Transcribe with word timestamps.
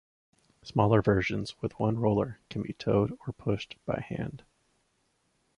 Smaller 0.63 1.03
versions 1.03 1.61
with 1.61 1.79
one 1.79 1.99
roller 1.99 2.39
can 2.49 2.63
be 2.63 2.73
towed 2.73 3.11
or 3.27 3.33
pushed 3.33 3.75
by 3.85 3.99
hand. 3.99 4.41